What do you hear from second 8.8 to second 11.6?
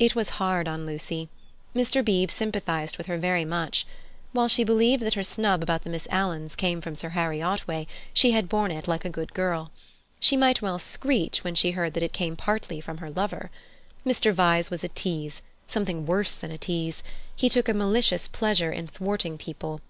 like a good girl. She might well "screech" when